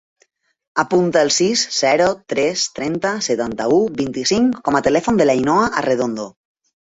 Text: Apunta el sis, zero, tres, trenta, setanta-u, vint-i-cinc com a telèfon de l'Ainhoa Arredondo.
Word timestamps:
Apunta 0.83 1.21
el 1.25 1.29
sis, 1.35 1.65
zero, 1.79 2.07
tres, 2.33 2.63
trenta, 2.79 3.11
setanta-u, 3.27 3.77
vint-i-cinc 4.01 4.57
com 4.69 4.79
a 4.79 4.83
telèfon 4.89 5.21
de 5.23 5.29
l'Ainhoa 5.31 5.69
Arredondo. 5.83 6.27